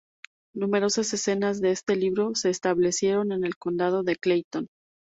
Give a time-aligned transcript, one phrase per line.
[0.55, 4.65] Numerosas escenas de este libro se establecieron en el Condado de Clayton.